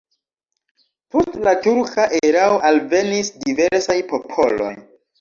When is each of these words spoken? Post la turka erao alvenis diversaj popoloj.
Post 1.15 1.37
la 1.49 1.53
turka 1.67 2.07
erao 2.31 2.59
alvenis 2.73 3.33
diversaj 3.47 4.03
popoloj. 4.13 4.77